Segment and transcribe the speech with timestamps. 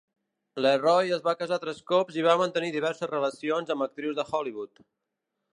[0.65, 4.87] LeRoy es va casar tres cops i va mantenir diverses relacions amb actrius de Hollywood.